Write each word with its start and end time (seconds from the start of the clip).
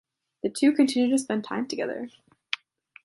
The 0.41 0.49
two 0.49 0.71
continue 0.71 1.11
to 1.11 1.19
spend 1.19 1.43
time 1.43 1.67
together. 1.67 2.09